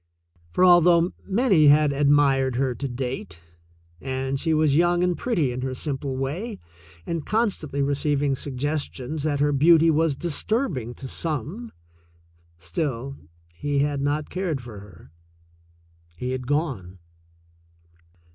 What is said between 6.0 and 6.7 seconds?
way